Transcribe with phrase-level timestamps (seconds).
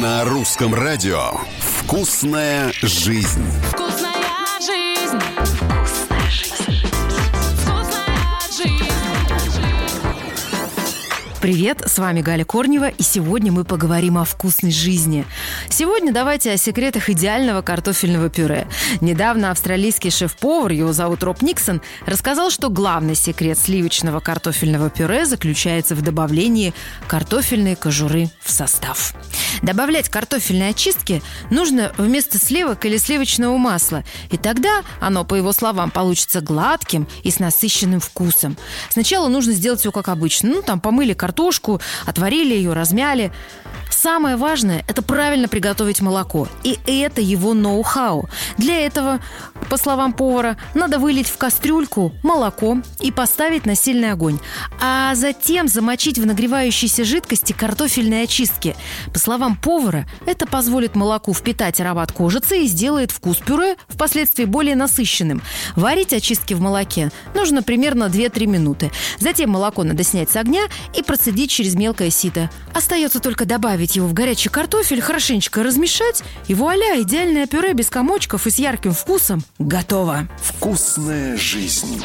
[0.00, 3.42] На русском радио «Вкусная жизнь».
[3.72, 4.14] Вкусная
[4.60, 5.37] жизнь.
[11.40, 15.24] Привет, с вами Галя Корнева, и сегодня мы поговорим о вкусной жизни.
[15.68, 18.66] Сегодня давайте о секретах идеального картофельного пюре.
[19.00, 25.94] Недавно австралийский шеф-повар, его зовут Роб Никсон, рассказал, что главный секрет сливочного картофельного пюре заключается
[25.94, 26.74] в добавлении
[27.06, 29.14] картофельной кожуры в состав.
[29.62, 35.92] Добавлять картофельные очистки нужно вместо сливок или сливочного масла, и тогда оно, по его словам,
[35.92, 38.56] получится гладким и с насыщенным вкусом.
[38.88, 40.48] Сначала нужно сделать все как обычно.
[40.48, 43.30] Ну, там помыли картошку, отварили ее, размяли.
[43.90, 46.48] Самое важное– это правильно приготовить молоко.
[46.64, 48.28] И это его ноу-хау.
[48.56, 49.18] Для этого,
[49.68, 54.38] по словам повара, надо вылить в кастрюльку молоко и поставить на сильный огонь.
[54.80, 58.76] А затем замочить в нагревающейся жидкости картофельные очистки.
[59.12, 64.76] По словам повара, это позволит молоку впитать аромат кожицы и сделает вкус пюре впоследствии более
[64.76, 65.42] насыщенным.
[65.76, 68.90] Варить очистки в молоке нужно примерно 2-3 минуты.
[69.18, 70.62] Затем молоко надо снять с огня
[70.96, 72.50] и процедить через мелкое сито.
[72.74, 78.46] Остается только добавить его в горячий картофель, хорошенечко размешать, и вуаля, идеальное пюре без комочков
[78.46, 80.28] и с ярким вкусом готово.
[80.40, 82.02] «Вкусная жизнь».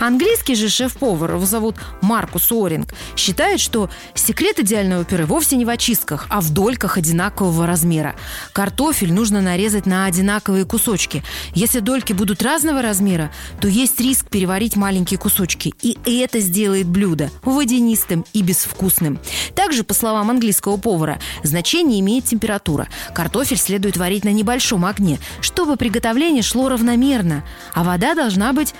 [0.00, 5.68] Английский же шеф-повар, его зовут Маркус Оринг, считает, что секрет идеального пюре вовсе не в
[5.68, 8.16] очистках, а в дольках одинакового размера.
[8.52, 11.22] Картофель нужно нарезать на одинаковые кусочки.
[11.54, 15.74] Если дольки будут разного размера, то есть риск переварить маленькие кусочки.
[15.82, 19.18] И это сделает блюдо водянистым и безвкусным.
[19.54, 22.88] Также, по словам английского повара, значение имеет температура.
[23.14, 27.44] Картофель следует варить на небольшом огне, чтобы приготовление шло равномерно.
[27.74, 28.74] А вода должна быть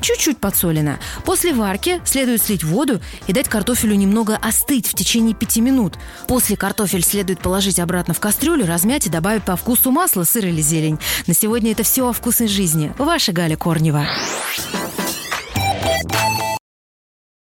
[0.00, 0.98] чуть-чуть подсолена.
[1.24, 5.94] После варки следует слить воду и дать картофелю немного остыть в течение 5 минут.
[6.26, 10.60] После картофель следует положить обратно в кастрюлю, размять и добавить по вкусу масло, сыр или
[10.60, 10.98] зелень.
[11.26, 12.92] На сегодня это все о вкусной жизни.
[12.98, 14.06] Ваша Галя Корнева.